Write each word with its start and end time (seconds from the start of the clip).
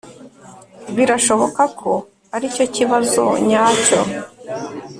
birashoboka 0.95 1.63
ko 1.79 1.91
aricyo 2.35 2.65
kibazo 2.75 3.23
nyacyo 3.47 3.99